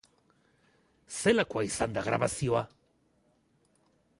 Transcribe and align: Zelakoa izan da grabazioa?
Zelakoa 1.17 1.63
izan 1.67 1.93
da 1.99 2.05
grabazioa? 2.09 2.63